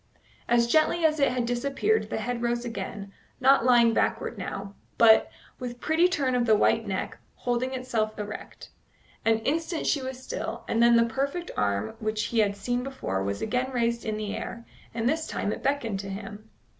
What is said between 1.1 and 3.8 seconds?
it had disappeared the head rose again, not